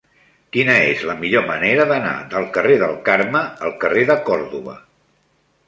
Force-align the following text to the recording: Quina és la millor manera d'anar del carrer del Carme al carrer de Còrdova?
Quina 0.55 0.77
és 0.93 1.03
la 1.09 1.15
millor 1.19 1.45
manera 1.49 1.85
d'anar 1.91 2.15
del 2.33 2.49
carrer 2.57 2.79
del 2.85 2.97
Carme 3.11 3.45
al 3.69 3.79
carrer 3.87 4.09
de 4.11 4.19
Còrdova? 4.33 4.77